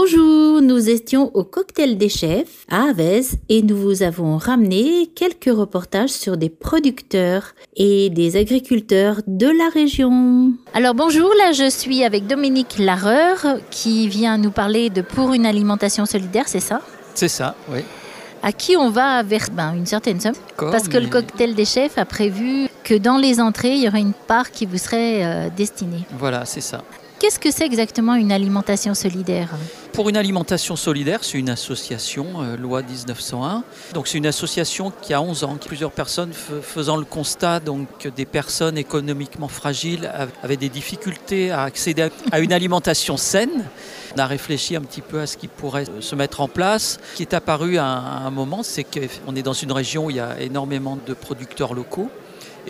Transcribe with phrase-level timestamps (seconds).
[0.00, 5.52] Bonjour, nous étions au cocktail des chefs à Avez et nous vous avons ramené quelques
[5.52, 10.52] reportages sur des producteurs et des agriculteurs de la région.
[10.72, 15.46] Alors bonjour, là je suis avec Dominique Larreur qui vient nous parler de Pour une
[15.46, 16.80] alimentation solidaire, c'est ça?
[17.16, 17.80] C'est ça, oui.
[18.44, 21.98] À qui on va vers ben, une certaine somme Parce que le cocktail des chefs
[21.98, 25.48] a prévu que dans les entrées, il y aurait une part qui vous serait euh,
[25.56, 26.06] destinée.
[26.16, 26.84] Voilà, c'est ça.
[27.18, 29.48] Qu'est-ce que c'est exactement une alimentation solidaire
[29.92, 33.64] Pour une alimentation solidaire, c'est une association, euh, loi 1901.
[33.92, 38.08] Donc c'est une association qui a 11 ans, plusieurs personnes faisant le constat donc, que
[38.08, 40.08] des personnes économiquement fragiles
[40.44, 43.64] avaient des difficultés à accéder à une alimentation saine.
[44.14, 47.00] On a réfléchi un petit peu à ce qui pourrait se mettre en place.
[47.10, 50.16] Ce qui est apparu à un moment, c'est qu'on est dans une région où il
[50.16, 52.10] y a énormément de producteurs locaux.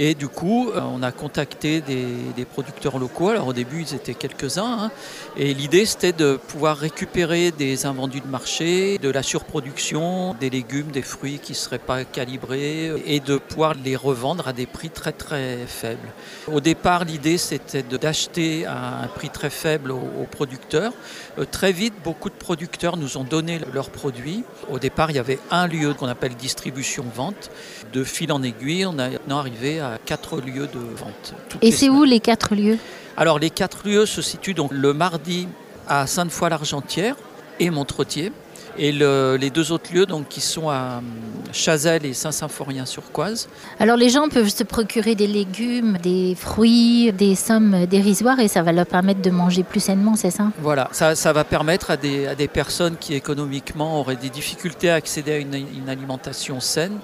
[0.01, 3.31] Et du coup, euh, on a contacté des, producteurs locaux.
[3.31, 4.85] Alors au début, ils étaient quelques-uns.
[4.85, 4.91] Hein.
[5.37, 10.93] Et l'idée, c'était de pouvoir récupérer des invendus de marché, de la surproduction, des légumes,
[10.93, 14.89] des fruits qui ne seraient pas calibrés, et de pouvoir les revendre à des prix
[14.89, 16.09] très très faibles.
[16.47, 20.93] Au départ, l'idée, c'était d'acheter à un prix très faible aux, producteurs.
[21.39, 24.45] Euh, très vite, beaucoup de producteurs nous ont donné leurs produits.
[24.71, 27.51] Au départ, il y avait un lieu qu'on appelle distribution-vente.
[27.93, 31.35] De fil en aiguille, on a arrivé à quatre lieux de vente.
[31.63, 32.79] Et c'est où les quatre lieux
[33.17, 35.49] Alors les quatre lieux se situent donc le mardi
[35.87, 37.17] à Sainte-Foy-l'Argentière
[37.61, 38.33] et Montretier.
[38.79, 41.05] Et les deux autres lieux donc, qui sont à hum,
[41.53, 43.49] Chazelle et Saint-Symphorien-sur-Coise.
[43.81, 48.63] Alors les gens peuvent se procurer des légumes, des fruits, des sommes dérisoires et ça
[48.63, 50.53] va leur permettre de manger plus sainement, c'est ça?
[50.61, 54.91] Voilà, ça, ça, va permettre à des, à des, personnes qui économiquement auraient des difficultés
[54.91, 56.99] à accéder à une, alimentation saine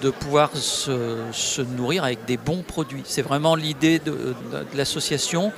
[0.00, 3.02] de pouvoir se, se, nourrir avec des bons produits.
[3.04, 5.52] C'est vraiment l'idée de, de, de l'association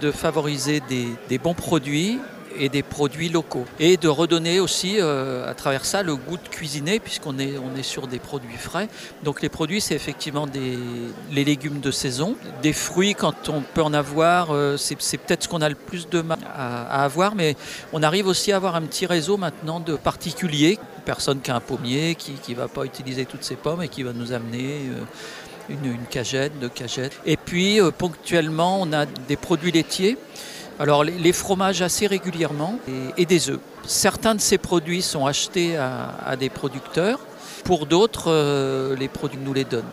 [0.00, 2.18] de favoriser des, des bons produits
[2.58, 3.64] et des produits locaux.
[3.78, 7.76] Et de redonner aussi euh, à travers ça le goût de cuisiner puisqu'on est, on
[7.76, 8.88] est sur des produits frais.
[9.22, 10.78] Donc les produits c'est effectivement des,
[11.32, 15.48] les légumes de saison, des fruits quand on peut en avoir, euh, c'est, peut-être ce
[15.48, 17.56] qu'on a le plus de mal à, avoir, mais
[17.92, 21.60] on arrive aussi à avoir un petit réseau maintenant de particuliers, personne qui a un
[21.60, 24.88] pommier, qui ne va pas utiliser toutes ses pommes et qui va nous amener...
[24.90, 25.04] Euh,
[25.68, 27.18] une, cagette, deux cagettes.
[27.26, 30.16] Et puis ponctuellement, on a des produits laitiers.
[30.78, 32.78] Alors les, fromages assez régulièrement
[33.16, 33.60] et, des œufs.
[33.86, 37.20] Certains de ces produits sont achetés à, des producteurs,
[37.64, 39.84] pour d'autres, euh, les produits nous les donnent.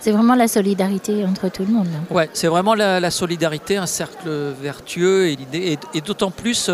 [0.00, 1.88] C'est vraiment la solidarité entre tout le monde.
[2.10, 4.28] Oui, c'est vraiment la, solidarité, un cercle
[4.60, 6.70] vertueux et, et d'autant plus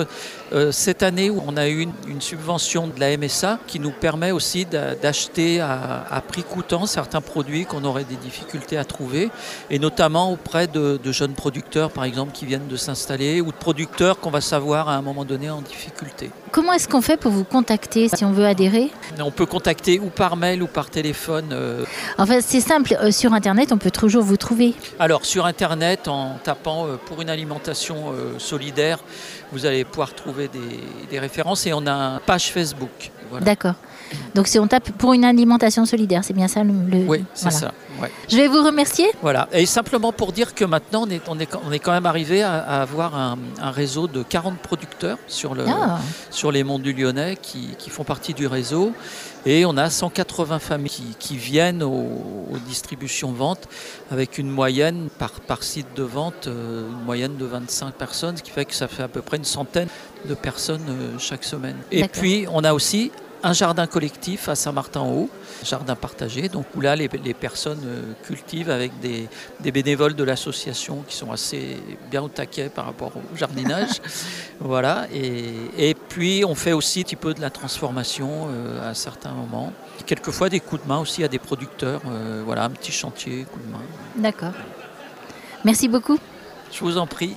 [0.54, 4.30] euh, cette année où on a eu une, subvention de la MSA qui nous permet
[4.30, 9.30] aussi d'acheter à, prix coûtant certains produits qu'on aurait des difficultés à trouver
[9.68, 14.20] et notamment auprès de, jeunes producteurs par exemple qui viennent de s'installer ou de producteurs
[14.20, 16.30] qu'on va savoir à un moment donné en difficulté.
[16.52, 18.90] Comment est-ce qu'on fait pour vous contacter si on veut adhérer?
[19.18, 21.48] On peut contacter ou par mail ou par téléphone.
[21.52, 21.84] Euh.
[22.18, 24.74] Enfin c'est simple, euh, sur internet on peut toujours vous trouver.
[24.98, 28.98] Alors sur internet en tapant pour une alimentation solidaire,
[29.52, 30.48] vous allez pouvoir trouver
[31.10, 33.10] des, références et on a une page Facebook.
[33.40, 33.74] D'accord.
[34.34, 36.72] Donc si on tape pour une alimentation solidaire, c'est bien ça le.
[37.06, 37.72] oui, c'est ça.
[38.28, 39.06] Je vais vous remercier.
[39.22, 39.48] Voilà.
[39.52, 42.42] Et simplement pour dire que maintenant, on est, on est, on est quand même arrivé
[42.42, 43.38] à, avoir un,
[43.70, 45.98] réseau de 40 producteurs sur, le, ah.
[46.30, 48.92] sur les monts du Lyonnais qui, qui, font partie du réseau.
[49.46, 53.68] Et on a 180 familles qui, viennent aux, distributions-ventes
[54.10, 58.42] avec une moyenne par, par site de vente, euh, une moyenne de 25 personnes, ce
[58.42, 59.88] qui fait que ça fait à peu près une centaine
[60.24, 61.76] de personnes euh, chaque semaine.
[61.90, 63.10] Et puis, on a aussi
[63.44, 65.28] un jardin collectif à Saint-Martin-en-Haut,
[65.62, 69.28] jardin partagé, donc où là les, personnes euh, cultivent avec des,
[69.70, 71.76] bénévoles de l'association qui sont assez
[72.10, 74.00] bien au taquet par rapport au jardinage.
[74.60, 79.32] voilà, et, puis on fait aussi un petit peu de la transformation euh, à certains
[79.32, 79.72] moments.
[80.06, 83.60] Quelquefois des coups de main aussi à des producteurs, euh, voilà, un petit chantier, coup
[83.60, 83.82] de main.
[84.16, 84.54] D'accord.
[85.64, 86.18] Merci beaucoup.
[86.72, 87.36] Je vous en prie.